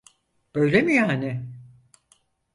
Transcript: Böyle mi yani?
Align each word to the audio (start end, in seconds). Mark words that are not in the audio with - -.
Böyle 0.55 0.81
mi 0.81 0.93
yani? 0.95 1.47